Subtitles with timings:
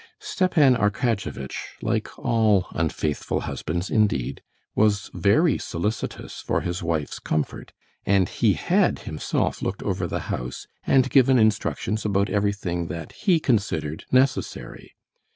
[0.19, 4.41] Stepan Arkadyevitch, like all unfaithful husbands indeed,
[4.73, 7.71] was very solicitous for his wife's comfort,
[8.03, 13.39] and he had himself looked over the house, and given instructions about everything that he
[13.39, 14.95] considered necessary.